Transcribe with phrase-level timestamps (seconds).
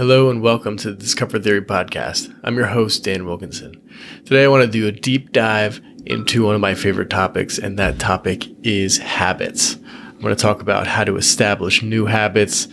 [0.00, 2.34] Hello and welcome to the Discomfort Theory podcast.
[2.42, 3.86] I'm your host, Dan Wilkinson.
[4.24, 7.78] Today I want to do a deep dive into one of my favorite topics, and
[7.78, 9.74] that topic is habits.
[9.74, 12.66] I'm going to talk about how to establish new habits,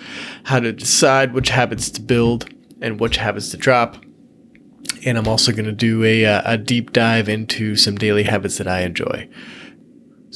[0.46, 2.50] how to decide which habits to build,
[2.82, 3.98] and which habits to drop.
[5.06, 8.58] And I'm also going to do a, uh, a deep dive into some daily habits
[8.58, 9.28] that I enjoy.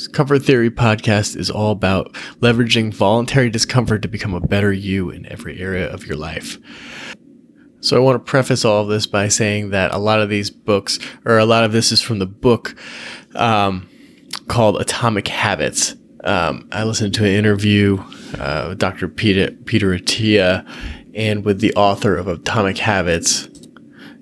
[0.07, 5.25] Comfort Theory podcast is all about leveraging voluntary discomfort to become a better you in
[5.27, 6.57] every area of your life.
[7.81, 10.49] So I want to preface all of this by saying that a lot of these
[10.49, 12.75] books, or a lot of this is from the book
[13.35, 13.89] um,
[14.47, 15.95] called Atomic Habits.
[16.23, 17.97] Um, I listened to an interview
[18.37, 19.07] uh, with Dr.
[19.07, 20.67] Peter, Peter Attia
[21.13, 23.49] and with the author of Atomic Habits,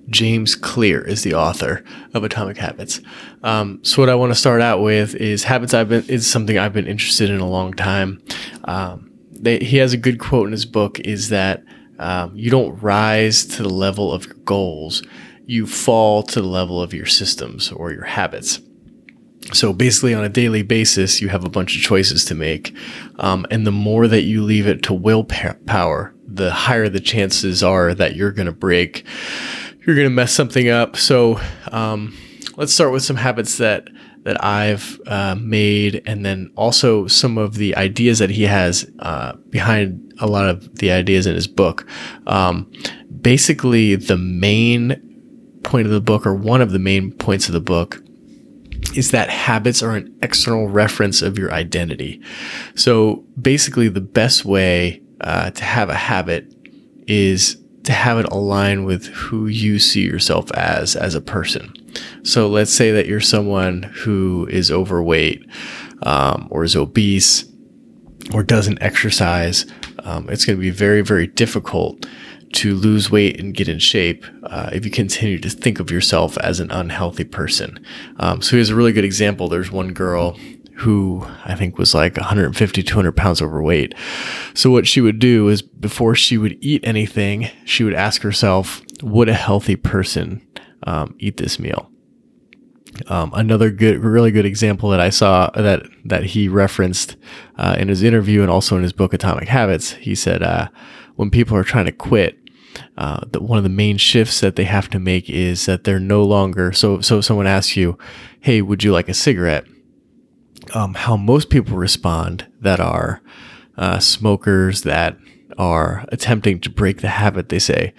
[0.09, 3.00] James Clear is the author of Atomic Habits.
[3.44, 5.74] Um, so what I want to start out with is habits.
[5.74, 8.22] I've been is something I've been interested in a long time.
[8.66, 11.64] Um, they, he has a good quote in his book: is that
[12.00, 15.04] um, you don't rise to the level of your goals,
[15.46, 18.59] you fall to the level of your systems or your habits.
[19.53, 22.76] So basically, on a daily basis, you have a bunch of choices to make,
[23.20, 27.94] um, and the more that you leave it to willpower, the higher the chances are
[27.94, 29.06] that you're going to break
[29.90, 30.96] you're going to mess something up.
[30.96, 31.40] So
[31.72, 32.16] um,
[32.60, 33.88] let's start with some habits that
[34.24, 39.34] that I've uh, made, and then also some of the ideas that he has uh,
[39.50, 41.88] behind a lot of the ideas in his book.
[42.28, 42.70] Um,
[43.22, 47.62] basically, the main point of the book, or one of the main points of the
[47.62, 48.02] book,
[48.94, 52.22] is that habits are an external reference of your identity.
[52.76, 56.54] So basically, the best way uh, to have a habit
[57.08, 61.73] is to have it align with who you see yourself as as a person.
[62.23, 65.45] So let's say that you're someone who is overweight
[66.03, 67.45] um, or is obese
[68.33, 69.66] or doesn't exercise.
[70.03, 72.05] Um, it's going to be very very difficult
[72.52, 76.35] to lose weight and get in shape uh, if you continue to think of yourself
[76.39, 77.83] as an unhealthy person.
[78.17, 79.50] Um, so here's a really good example.
[79.50, 80.35] There's one girl
[80.79, 83.94] who I think was like 150, 200 pounds overweight.
[84.53, 88.81] So, what she would do is before she would eat anything, she would ask herself,
[89.03, 90.45] Would a healthy person
[90.84, 91.91] um, eat this meal?
[93.07, 97.18] Um, another good, really good example that I saw that that he referenced
[97.57, 99.91] uh, in his interview and also in his book Atomic Habits.
[99.94, 100.69] He said, uh,
[101.16, 102.38] "When people are trying to quit,
[102.97, 106.00] uh, the, one of the main shifts that they have to make is that they're
[106.00, 107.01] no longer so.
[107.01, 107.97] So if someone asks you,
[108.39, 109.66] "Hey, would you like a cigarette?"
[110.75, 113.22] Um, how most people respond that are
[113.78, 115.18] uh, smokers that
[115.57, 117.50] are attempting to break the habit.
[117.50, 117.94] They say,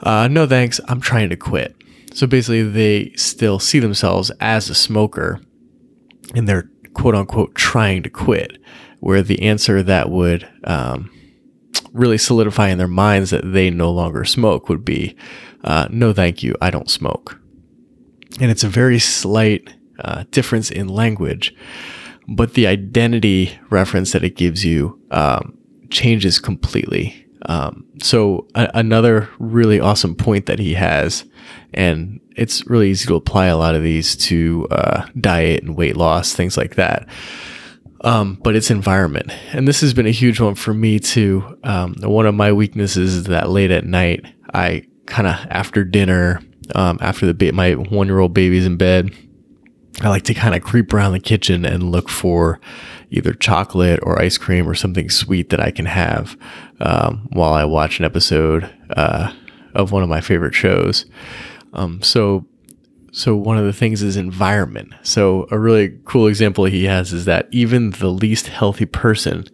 [0.00, 1.74] uh, No thanks, I'm trying to quit.
[2.12, 5.40] So basically, they still see themselves as a smoker
[6.34, 8.58] and they're quote unquote trying to quit,
[9.00, 11.10] where the answer that would um,
[11.92, 15.16] really solidify in their minds that they no longer smoke would be,
[15.64, 17.40] uh, No thank you, I don't smoke.
[18.40, 21.54] And it's a very slight uh, difference in language
[22.28, 25.56] but the identity reference that it gives you um,
[25.90, 27.26] changes completely.
[27.46, 31.24] Um, so a- another really awesome point that he has,
[31.72, 35.96] and it's really easy to apply a lot of these to uh, diet and weight
[35.96, 37.08] loss, things like that.
[38.02, 41.58] Um, but it's environment, and this has been a huge one for me too.
[41.64, 44.24] Um, one of my weaknesses is that late at night,
[44.54, 46.40] I kind of after dinner,
[46.76, 49.12] um, after the ba- my one year old baby's in bed,
[50.00, 52.60] I like to kind of creep around the kitchen and look for
[53.10, 56.36] either chocolate or ice cream or something sweet that I can have
[56.80, 59.32] um, while I watch an episode uh,
[59.74, 61.04] of one of my favorite shows.
[61.72, 62.46] Um, so,
[63.10, 64.94] so one of the things is environment.
[65.02, 69.46] So a really cool example he has is that even the least healthy person,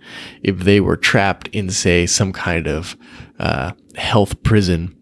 [0.43, 2.99] if they were trapped in say some kind of
[3.39, 4.95] uh, health prison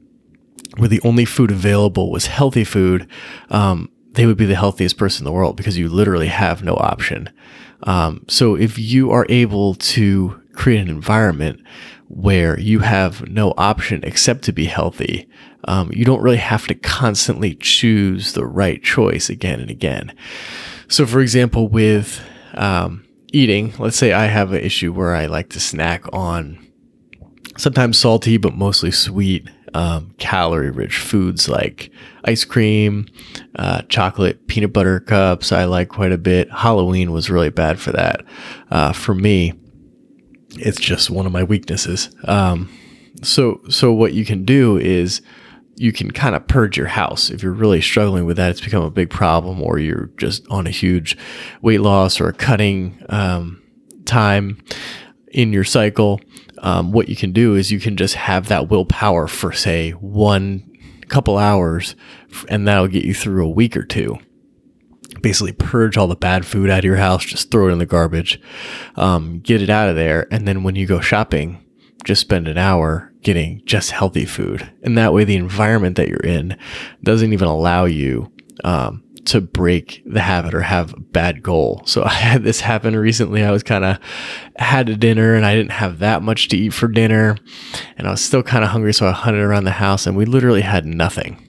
[0.77, 3.09] where the only food available was healthy food,
[3.51, 6.75] um, they would be the healthiest person in the world because you literally have no
[6.75, 7.31] option.
[7.84, 11.61] Um, so if you are able to create an environment
[12.09, 15.29] where you have no option except to be healthy,
[15.64, 20.14] um, you don't really have to constantly choose the right choice again and again.
[20.88, 22.20] So, for example, with
[22.55, 26.59] um, eating, let's say I have an issue where I like to snack on
[27.56, 31.91] sometimes salty, but mostly sweet um, calorie rich foods like
[32.25, 33.07] ice cream,
[33.57, 35.53] uh, chocolate, peanut butter cups.
[35.53, 36.51] I like quite a bit.
[36.51, 38.25] Halloween was really bad for that.
[38.71, 39.55] Uh, for me,
[40.51, 42.11] it's just one of my weaknesses.
[42.25, 42.71] Um,
[43.23, 45.23] so, so what you can do is
[45.77, 47.31] you can kind of purge your house.
[47.31, 50.67] If you're really struggling with that, it's become a big problem, or you're just on
[50.67, 51.17] a huge
[51.63, 53.63] weight loss or a cutting um,
[54.05, 54.63] time
[55.29, 56.21] in your cycle
[56.62, 60.69] um, what you can do is you can just have that willpower for say one
[61.09, 61.94] couple hours,
[62.49, 64.19] and that'll get you through a week or two.
[65.20, 67.87] Basically, purge all the bad food out of your house, just throw it in the
[67.87, 68.41] garbage,
[68.97, 71.62] um, get it out of there, and then when you go shopping,
[72.05, 74.73] just spend an hour getting just healthy food.
[74.82, 76.56] And that way, the environment that you're in
[77.03, 78.32] doesn't even allow you
[78.64, 81.83] um, to break the habit or have a bad goal.
[81.87, 83.43] So I had this happen recently.
[83.43, 83.99] I was kind of
[84.57, 87.37] had a dinner and I didn't have that much to eat for dinner
[87.97, 88.93] and I was still kind of hungry.
[88.93, 91.49] So I hunted around the house and we literally had nothing.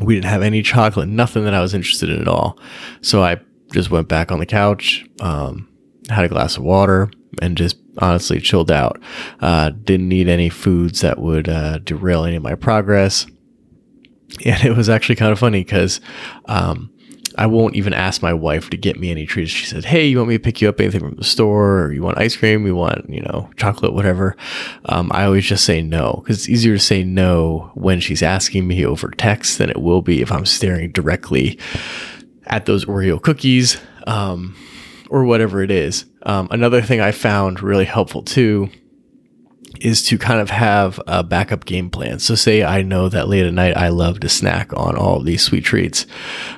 [0.00, 2.58] We didn't have any chocolate, nothing that I was interested in at all.
[3.00, 3.40] So I
[3.72, 5.68] just went back on the couch, um,
[6.08, 7.10] had a glass of water
[7.42, 9.00] and just honestly chilled out.
[9.40, 13.26] Uh, didn't need any foods that would uh, derail any of my progress
[14.44, 16.00] and it was actually kind of funny because
[16.46, 16.90] um,
[17.36, 19.50] I won't even ask my wife to get me any treats.
[19.50, 21.84] She said, "Hey, you want me to pick you up anything from the store?
[21.84, 22.66] Or you want ice cream?
[22.66, 24.36] You want you know chocolate, whatever?"
[24.86, 28.66] Um, I always just say no because it's easier to say no when she's asking
[28.66, 31.58] me over text than it will be if I'm staring directly
[32.46, 34.56] at those Oreo cookies um,
[35.08, 36.06] or whatever it is.
[36.22, 38.70] Um, another thing I found really helpful too
[39.84, 42.18] is to kind of have a backup game plan.
[42.18, 45.24] So, say I know that late at night I love to snack on all of
[45.24, 46.06] these sweet treats.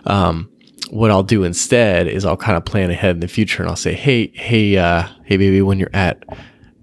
[0.05, 0.51] Um,
[0.91, 3.77] what I'll do instead is I'll kind of plan ahead in the future and I'll
[3.77, 6.25] say, hey, hey, uh, hey, baby, when you're at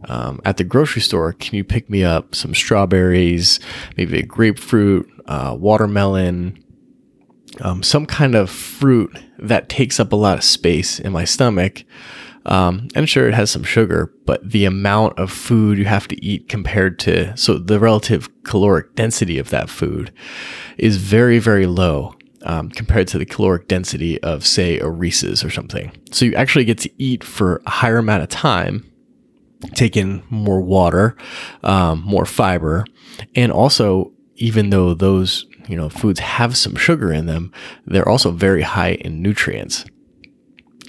[0.06, 3.60] um, at the grocery store, can you pick me up some strawberries,
[3.98, 6.64] maybe a grapefruit, uh, watermelon,
[7.62, 11.84] um, some kind of fruit that takes up a lot of space in my stomach?
[12.48, 16.26] Um, and sure, it has some sugar, but the amount of food you have to
[16.26, 20.14] eat compared to, so the relative caloric density of that food
[20.78, 25.50] is very, very low um, compared to the caloric density of, say, a Reese's or
[25.50, 25.92] something.
[26.12, 28.90] So you actually get to eat for a higher amount of time,
[29.74, 31.18] take in more water,
[31.64, 32.86] um, more fiber,
[33.36, 37.52] and also, even though those you know foods have some sugar in them,
[37.86, 39.84] they're also very high in nutrients.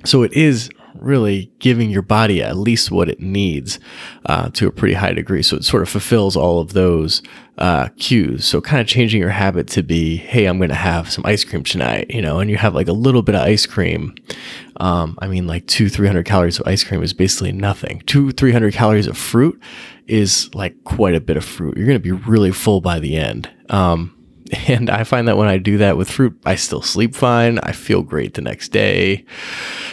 [0.04, 0.70] So it is
[1.02, 3.78] really giving your body at least what it needs
[4.26, 5.42] uh, to a pretty high degree.
[5.42, 7.22] So it sort of fulfills all of those
[7.58, 8.44] uh, cues.
[8.44, 11.44] So kind of changing your habit to be, hey, I'm going to have some ice
[11.44, 14.14] cream tonight, you know, and you have like a little bit of ice cream.
[14.76, 18.02] Um, I mean, like two, 300 calories of ice cream is basically nothing.
[18.06, 19.60] Two, 300 calories of fruit
[20.06, 21.76] is like quite a bit of fruit.
[21.76, 23.50] You're going to be really full by the end.
[23.68, 24.14] Um,
[24.68, 27.58] and I find that when I do that with fruit, I still sleep fine.
[27.60, 29.24] I feel great the next day.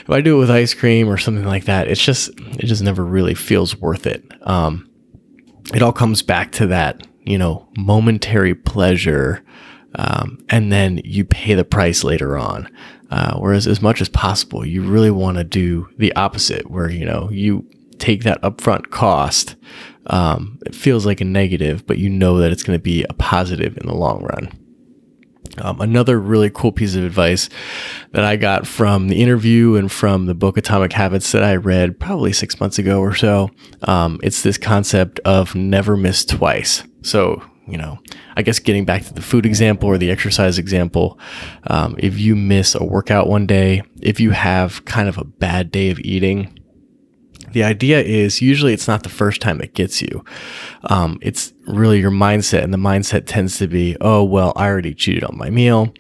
[0.02, 2.84] If I do it with ice cream or something like that, it's just, it just
[2.84, 4.24] never really feels worth it.
[4.48, 4.90] Um,
[5.74, 9.44] it all comes back to that, you know, momentary pleasure.
[9.96, 12.70] Um, and then you pay the price later on.
[13.12, 17.06] Uh, whereas, as much as possible, you really want to do the opposite, where you
[17.06, 17.66] know you
[18.00, 19.56] take that upfront cost
[20.08, 23.14] um, it feels like a negative, but you know that it's going to be a
[23.14, 24.52] positive in the long run.
[25.58, 27.50] Um, another really cool piece of advice
[28.12, 32.00] that I got from the interview and from the book Atomic Habits that I read
[32.00, 33.50] probably six months ago or so.
[33.84, 36.84] Um, it's this concept of never miss twice.
[37.04, 38.00] So, you know,
[38.36, 41.20] I guess getting back to the food example or the exercise example,
[41.68, 45.72] um, if you miss a workout one day, if you have kind of a bad
[45.72, 46.60] day of eating,
[47.56, 50.26] the idea is usually it's not the first time it gets you.
[50.90, 54.94] Um, it's really your mindset, and the mindset tends to be, oh, well, I already
[54.94, 55.94] cheated on my meal.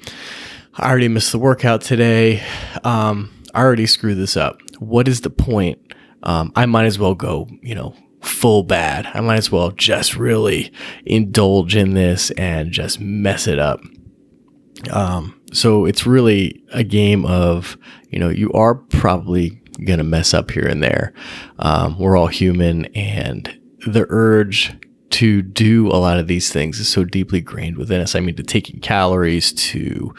[0.73, 2.43] I already missed the workout today.
[2.83, 4.59] Um, I already screwed this up.
[4.79, 5.79] What is the point?
[6.23, 9.09] Um, I might as well go, you know, full bad.
[9.13, 10.73] I might as well just really
[11.05, 13.79] indulge in this and just mess it up.
[14.91, 17.77] Um, so it's really a game of,
[18.09, 21.13] you know, you are probably going to mess up here and there.
[21.59, 24.73] Um, we're all human, and the urge
[25.11, 28.15] to do a lot of these things is so deeply grained within us.
[28.15, 30.13] I mean, to taking calories, to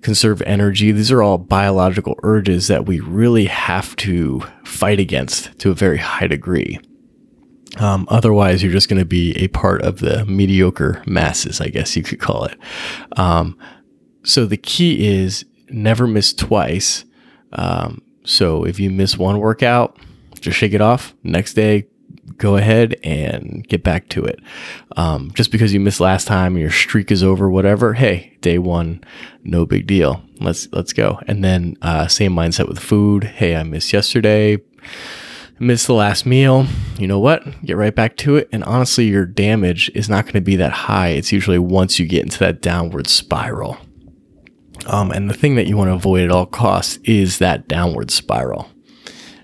[0.00, 5.70] conserve energy, these are all biological urges that we really have to fight against to
[5.70, 6.80] a very high degree.
[7.78, 11.96] Um, otherwise, you're just going to be a part of the mediocre masses, I guess
[11.96, 12.58] you could call it.
[13.16, 13.56] Um,
[14.24, 17.04] so the key is never miss twice.
[17.52, 19.96] Um, so if you miss one workout,
[20.40, 21.14] just shake it off.
[21.22, 21.86] Next day,
[22.36, 24.40] go ahead and get back to it.
[24.96, 27.94] Um, just because you missed last time, your streak is over, whatever.
[27.94, 29.02] Hey, day one,
[29.44, 30.22] no big deal.
[30.40, 31.20] Let's let's go.
[31.26, 33.24] And then uh, same mindset with food.
[33.24, 34.58] Hey, I missed yesterday.
[35.58, 36.66] Missed the last meal.
[36.98, 37.44] You know what?
[37.64, 38.48] Get right back to it.
[38.50, 41.10] And honestly, your damage is not going to be that high.
[41.10, 43.78] It's usually once you get into that downward spiral.
[44.86, 48.10] Um, and the thing that you want to avoid at all costs is that downward
[48.10, 48.68] spiral.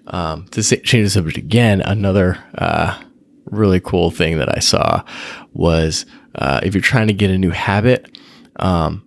[0.09, 3.01] Um, to change the subject again, another uh,
[3.45, 5.05] really cool thing that I saw
[5.53, 8.19] was uh, if you're trying to get a new habit,
[8.57, 9.05] um,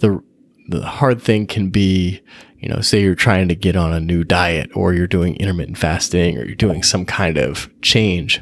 [0.00, 0.22] the
[0.68, 2.22] the hard thing can be,
[2.58, 5.76] you know, say you're trying to get on a new diet or you're doing intermittent
[5.76, 8.40] fasting or you're doing some kind of change.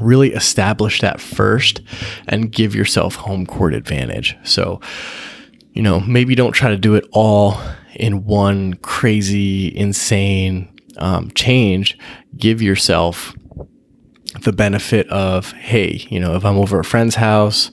[0.00, 1.80] Really establish that first
[2.28, 4.36] and give yourself home court advantage.
[4.44, 4.80] So,
[5.78, 7.56] you know, maybe don't try to do it all
[7.94, 11.96] in one crazy, insane um, change.
[12.36, 13.32] Give yourself
[14.40, 17.70] the benefit of, hey, you know, if I'm over a friend's house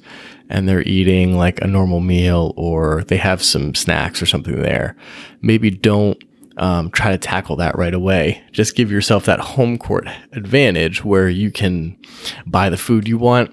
[0.50, 4.96] and they're eating like a normal meal or they have some snacks or something there,
[5.42, 6.24] maybe don't
[6.58, 8.44] um, try to tackle that right away.
[8.52, 11.98] Just give yourself that home court advantage where you can
[12.46, 13.52] buy the food you want,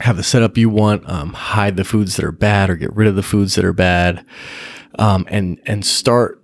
[0.00, 3.08] have the setup you want, um, hide the foods that are bad or get rid
[3.08, 4.24] of the foods that are bad,
[4.98, 6.42] um, and and start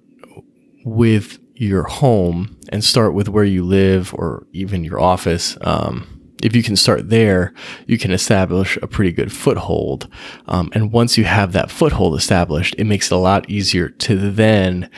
[0.84, 5.56] with your home and start with where you live or even your office.
[5.60, 6.08] Um,
[6.42, 7.54] if you can start there,
[7.86, 10.08] you can establish a pretty good foothold.
[10.48, 14.16] Um, and once you have that foothold established, it makes it a lot easier to
[14.16, 14.90] then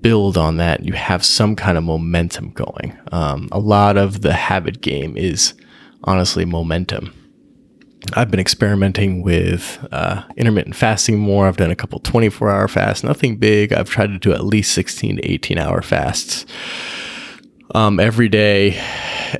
[0.00, 0.84] build on that.
[0.84, 2.96] You have some kind of momentum going.
[3.10, 5.54] Um, a lot of the habit game is
[6.04, 7.12] honestly momentum.
[8.12, 11.48] I've been experimenting with uh, intermittent fasting more.
[11.48, 13.72] I've done a couple 24 hour fasts, nothing big.
[13.72, 16.44] I've tried to do at least 16 to 18 hour fasts
[17.74, 18.80] um, every day,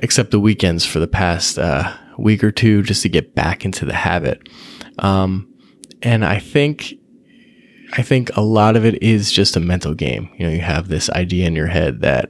[0.01, 3.85] except the weekends for the past uh, week or two, just to get back into
[3.85, 4.49] the habit.
[4.99, 5.53] Um,
[6.01, 6.95] and I think,
[7.93, 10.29] I think a lot of it is just a mental game.
[10.37, 12.29] You know, you have this idea in your head that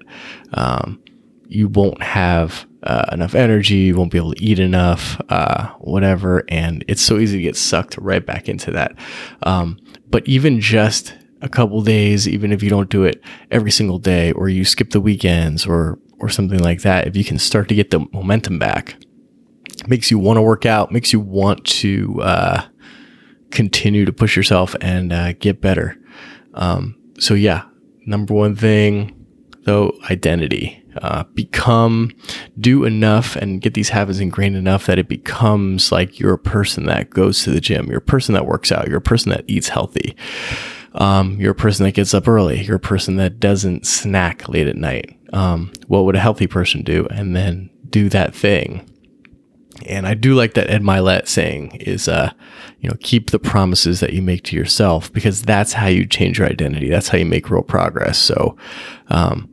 [0.53, 1.01] um,
[1.47, 6.43] you won't have uh, enough energy, you won't be able to eat enough, uh, whatever.
[6.47, 8.95] And it's so easy to get sucked right back into that.
[9.43, 13.99] Um, but even just a couple days, even if you don't do it every single
[13.99, 17.67] day, or you skip the weekends, or or something like that, if you can start
[17.69, 18.95] to get the momentum back,
[19.87, 22.65] makes you want to work out, makes you want to uh,
[23.51, 25.97] continue to push yourself and uh, get better.
[26.53, 27.65] Um, so yeah,
[28.05, 29.13] number one thing
[29.65, 32.11] though, identity uh, become,
[32.59, 36.85] do enough and get these habits ingrained enough that it becomes like you're a person
[36.85, 39.43] that goes to the gym, you're a person that works out, you're a person that
[39.47, 40.15] eats healthy.
[40.95, 42.63] Um, you're a person that gets up early.
[42.63, 45.17] You're a person that doesn't snack late at night.
[45.33, 47.05] Um, what would a healthy person do?
[47.11, 48.89] And then do that thing.
[49.85, 52.31] And I do like that Ed Mylett saying is, uh,
[52.79, 56.39] you know, keep the promises that you make to yourself because that's how you change
[56.39, 56.89] your identity.
[56.89, 58.17] That's how you make real progress.
[58.17, 58.55] So,
[59.09, 59.49] um,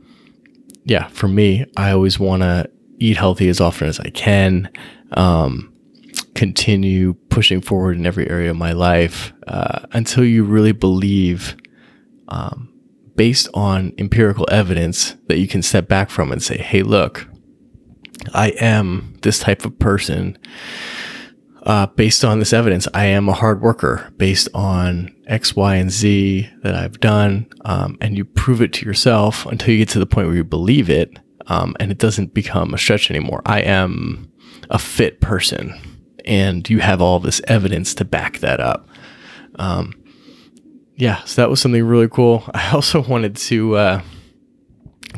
[0.84, 4.70] yeah, for me, I always want to eat healthy as often as I can.
[5.12, 5.72] Um,
[6.34, 11.56] continue pushing forward in every area of my life uh, until you really believe,
[12.28, 12.72] um,
[13.16, 17.28] based on empirical evidence, that you can step back from and say, hey, look,
[18.32, 20.38] I am this type of person
[21.62, 25.90] uh, based on this evidence, I am a hard worker based on X, Y, and
[25.90, 27.49] Z that I've done.
[27.64, 30.45] Um, and you prove it to yourself until you get to the point where you
[30.45, 33.42] believe it um, and it doesn't become a stretch anymore.
[33.47, 34.31] I am
[34.71, 35.78] a fit person.
[36.25, 38.88] And you have all this evidence to back that up.
[39.57, 39.92] Um,
[40.97, 42.45] yeah, so that was something really cool.
[42.54, 44.02] I also wanted to uh,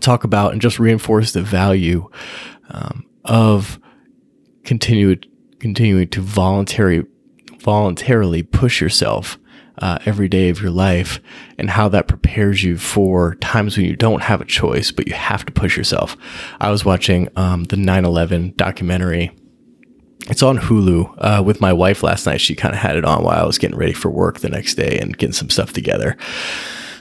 [0.00, 2.08] talk about and just reinforce the value
[2.70, 3.78] um, of
[4.64, 5.26] continued
[5.64, 7.06] continuing to voluntary,
[7.60, 9.38] voluntarily push yourself
[9.78, 11.20] uh, every day of your life
[11.56, 15.14] and how that prepares you for times when you don't have a choice, but you
[15.14, 16.18] have to push yourself.
[16.60, 19.34] I was watching um, the 9 11 documentary.
[20.28, 22.42] It's on Hulu uh, with my wife last night.
[22.42, 24.74] She kind of had it on while I was getting ready for work the next
[24.74, 26.18] day and getting some stuff together.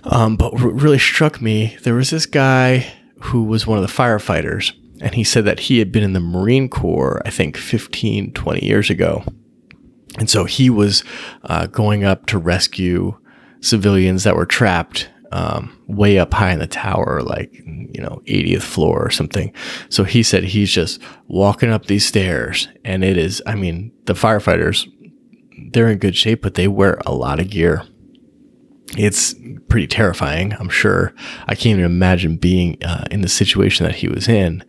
[0.05, 2.87] Um, but what really struck me, there was this guy
[3.23, 4.71] who was one of the firefighters
[5.03, 8.65] and he said that he had been in the Marine Corps, I think 15, 20
[8.65, 9.23] years ago.
[10.17, 11.03] And so he was
[11.43, 13.19] uh, going up to rescue
[13.59, 18.61] civilians that were trapped um, way up high in the tower, like, you know, 80th
[18.61, 19.51] floor or something.
[19.89, 24.13] So he said he's just walking up these stairs, and it is, I mean, the
[24.13, 24.87] firefighters,
[25.71, 27.83] they're in good shape, but they wear a lot of gear.
[28.97, 29.35] It's
[29.69, 31.13] pretty terrifying, I'm sure.
[31.47, 34.63] I can't even imagine being uh, in the situation that he was in.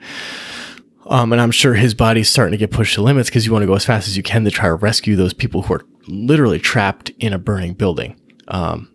[1.07, 3.63] Um, and I'm sure his body's starting to get pushed to limits because you want
[3.63, 5.85] to go as fast as you can to try to rescue those people who are
[6.09, 8.19] literally trapped in a burning building.
[8.49, 8.91] Um,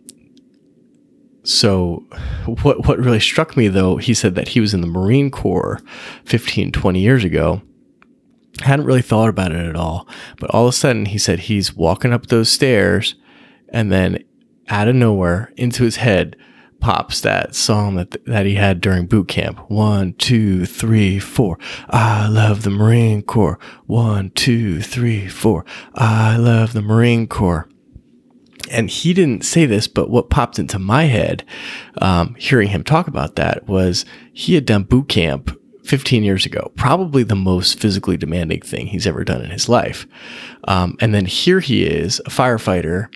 [1.42, 2.04] so
[2.62, 5.80] what what really struck me though, he said that he was in the Marine Corps
[6.24, 7.62] 15, 20 years ago.
[8.62, 10.06] Hadn't really thought about it at all.
[10.38, 13.14] But all of a sudden he said he's walking up those stairs
[13.70, 14.22] and then
[14.70, 16.36] out of nowhere into his head
[16.80, 19.58] pops that song that that he had during boot camp.
[19.70, 21.58] One, two, three, four.
[21.90, 23.58] I love the Marine Corps.
[23.86, 25.64] One, two, three, four.
[25.94, 27.68] I love the Marine Corps.
[28.70, 31.44] And he didn't say this, but what popped into my head,
[32.00, 36.70] um, hearing him talk about that, was he had done boot camp 15 years ago,
[36.76, 40.06] probably the most physically demanding thing he's ever done in his life.
[40.64, 43.08] Um, and then here he is, a firefighter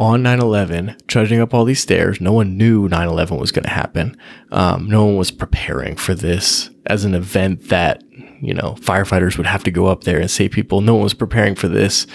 [0.00, 2.22] on 9 11, trudging up all these stairs.
[2.22, 4.16] No one knew 9 11 was going to happen.
[4.50, 8.02] Um, no one was preparing for this as an event that,
[8.40, 10.80] you know, firefighters would have to go up there and save people.
[10.80, 12.06] No one was preparing for this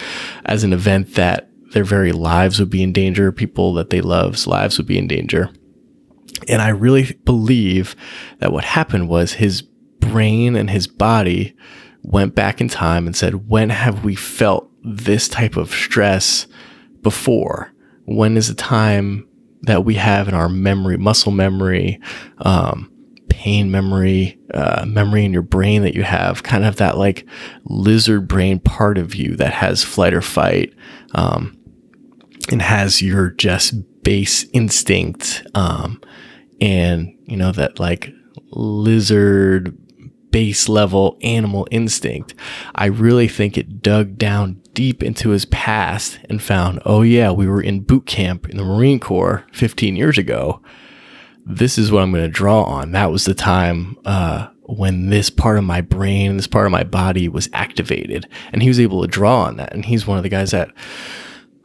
[0.46, 4.48] as an event that their very lives would be in danger, people that they love's
[4.48, 5.52] lives would be in danger.
[6.48, 7.96] And I really believe
[8.40, 11.56] that what happened was his brain and his body
[12.02, 16.48] went back in time and said, when have we felt this type of stress
[17.04, 17.72] before?
[18.06, 19.28] When is the time
[19.64, 22.00] that we have in our memory, muscle memory,
[22.40, 22.92] um,
[23.30, 27.26] pain memory, uh, memory in your brain that you have, kind of that like
[27.66, 30.74] lizard brain part of you that has flight or fight,
[31.14, 31.58] um,
[32.52, 36.00] and has your just base instinct, um,
[36.62, 38.12] and you know that like
[38.52, 39.76] lizard
[40.32, 42.36] base level animal instinct.
[42.76, 47.48] I really think it dug down deep into his past and found, oh, yeah, we
[47.48, 50.62] were in boot camp in the Marine Corps 15 years ago.
[51.46, 52.92] This is what I'm going to draw on.
[52.92, 56.84] That was the time uh, when this part of my brain, this part of my
[56.84, 58.28] body was activated.
[58.52, 59.74] And he was able to draw on that.
[59.74, 60.70] And he's one of the guys that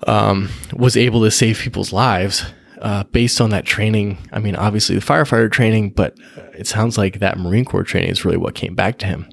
[0.06, 2.44] um, was able to save people's lives
[2.80, 4.18] uh, based on that training.
[4.32, 6.16] I mean, obviously the firefighter training, but
[6.54, 9.28] it sounds like that Marine Corps training is really what came back to him.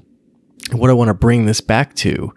[0.71, 2.33] What I want to bring this back to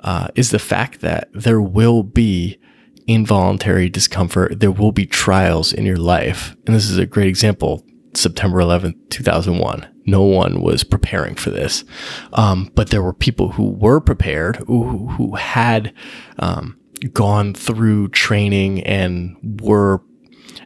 [0.00, 2.58] uh, is the fact that there will be
[3.06, 4.60] involuntary discomfort.
[4.60, 6.54] There will be trials in your life.
[6.66, 7.84] And this is a great example.
[8.14, 9.88] September 11th, 2001.
[10.06, 11.84] No one was preparing for this.
[12.32, 15.92] Um, but there were people who were prepared, who, who had
[16.38, 16.78] um,
[17.12, 20.02] gone through training and were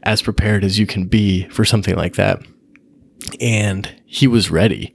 [0.03, 2.43] as prepared as you can be for something like that.
[3.41, 4.95] And he was ready.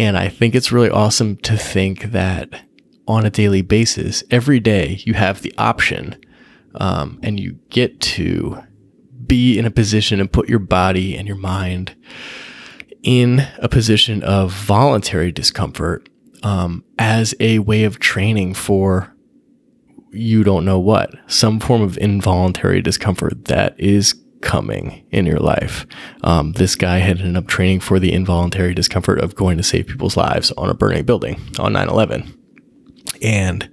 [0.00, 2.62] And I think it's really awesome to think that
[3.06, 6.18] on a daily basis, every day you have the option
[6.76, 8.62] um, and you get to
[9.26, 11.94] be in a position and put your body and your mind
[13.02, 16.08] in a position of voluntary discomfort
[16.42, 19.14] um, as a way of training for
[20.12, 25.86] you don't know what, some form of involuntary discomfort that is coming in your life.
[26.22, 29.86] Um, this guy had ended up training for the involuntary discomfort of going to save
[29.86, 32.36] people's lives on a burning building on 9 11
[33.22, 33.70] and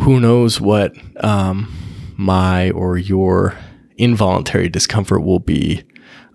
[0.00, 1.72] who knows what um,
[2.16, 3.58] my or your
[3.96, 5.82] involuntary discomfort will be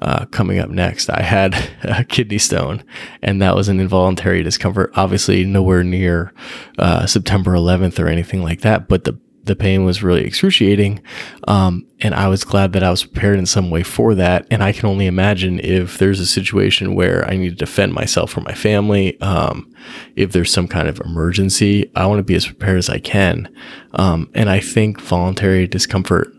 [0.02, 1.10] uh, coming up next.
[1.10, 2.84] I had a kidney stone,
[3.22, 4.92] and that was an involuntary discomfort.
[4.96, 6.34] Obviously, nowhere near
[6.78, 11.02] uh, September 11th or anything like that, but the the pain was really excruciating.
[11.48, 14.48] Um, and I was glad that I was prepared in some way for that.
[14.50, 18.38] And I can only imagine if there's a situation where I need to defend myself
[18.38, 19.74] or my family, um,
[20.16, 23.54] if there's some kind of emergency, I want to be as prepared as I can.
[23.94, 26.30] Um, and I think voluntary discomfort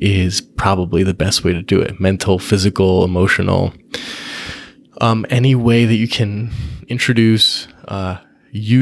[0.00, 3.72] is probably the best way to do it mental, physical, emotional.
[5.00, 6.52] Um, any way that you can
[6.88, 8.18] introduce, uh,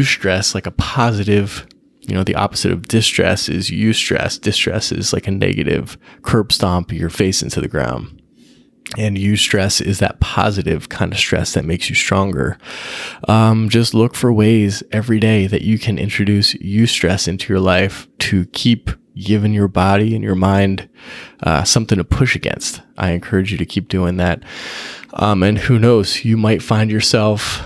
[0.03, 1.66] stress like a positive
[2.02, 4.40] you know, the opposite of distress is eustress.
[4.40, 8.20] Distress is like a negative curb stomp your face into the ground.
[8.98, 12.58] And eustress is that positive kind of stress that makes you stronger.
[13.28, 18.08] Um, just look for ways every day that you can introduce eustress into your life
[18.20, 20.88] to keep giving your body and your mind
[21.42, 22.82] uh, something to push against.
[22.96, 24.42] I encourage you to keep doing that.
[25.12, 27.62] Um, and who knows, you might find yourself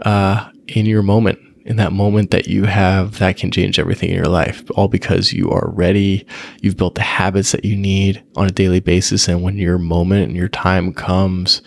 [0.00, 4.16] uh, in your moment in that moment that you have that can change everything in
[4.16, 6.26] your life, all because you are ready.
[6.62, 9.28] You've built the habits that you need on a daily basis.
[9.28, 11.60] And when your moment and your time comes,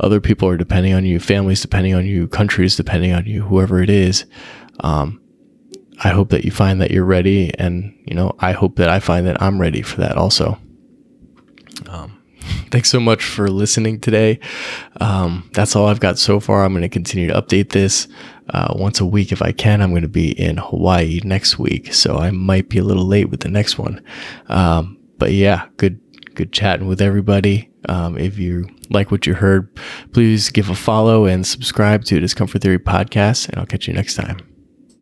[0.00, 3.80] other people are depending on you, families depending on you, countries depending on you, whoever
[3.80, 4.26] it is.
[4.80, 5.22] Um,
[6.02, 7.54] I hope that you find that you're ready.
[7.56, 10.58] And, you know, I hope that I find that I'm ready for that also.
[11.88, 12.20] Um,
[12.70, 14.40] thanks so much for listening today.
[15.00, 16.64] Um, that's all I've got so far.
[16.64, 18.08] I'm going to continue to update this
[18.50, 19.80] uh, once a week if I can.
[19.80, 23.30] I'm going to be in Hawaii next week, so I might be a little late
[23.30, 24.02] with the next one.
[24.48, 26.00] Um, but yeah, good
[26.34, 27.70] good chatting with everybody.
[27.88, 29.68] Um, if you like what you heard,
[30.12, 34.14] please give a follow and subscribe to Discomfort Theory podcast, and I'll catch you next
[34.14, 34.53] time.